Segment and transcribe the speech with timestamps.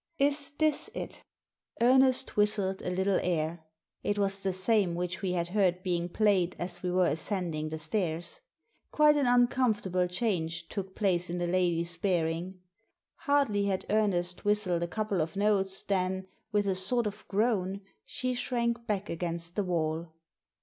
[0.17, 1.23] "Is this it?"
[1.79, 3.63] Ernest whistled a little air.
[4.01, 7.77] It was the same which we had heard being played as we were ascending the
[7.77, 8.39] stairs.
[8.91, 12.61] Quite an uncomfortable change took place in the lady's bearing.
[13.15, 18.33] Hardly had Ernest whistled a couple of notes than, with a sort of groan, she
[18.33, 20.13] shrank back against the wall.